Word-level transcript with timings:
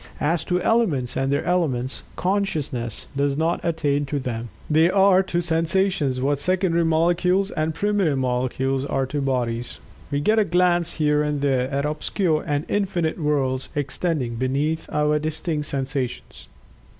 As 0.19 0.43
to 0.45 0.59
elements, 0.63 1.15
and 1.15 1.31
their 1.31 1.45
elements, 1.45 2.01
consciousness 2.15 3.07
does 3.15 3.37
not 3.37 3.59
attain 3.63 4.07
to 4.07 4.17
them. 4.17 4.49
They 4.67 4.89
are 4.89 5.21
to 5.21 5.41
sensations 5.41 6.19
what 6.19 6.39
secondary 6.39 6.83
molecules 6.83 7.51
and 7.51 7.75
primitive 7.75 8.17
molecules 8.17 8.83
are 8.83 9.05
to 9.05 9.21
bodies. 9.21 9.79
We 10.09 10.19
get 10.19 10.39
a 10.39 10.43
glance 10.43 10.93
here 10.95 11.21
and 11.21 11.41
there 11.41 11.69
at 11.69 11.85
obscure 11.85 12.43
and 12.47 12.65
infinite 12.67 13.19
worlds 13.19 13.69
extending 13.75 14.37
beneath 14.37 14.89
our 14.91 15.19
distinct 15.19 15.67
sensations. 15.67 16.47